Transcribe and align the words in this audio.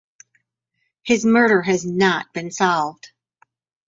His 1.03 1.23
murder 1.27 1.61
has 1.61 1.85
not 1.85 2.33
been 2.33 2.49
solved. 2.49 3.11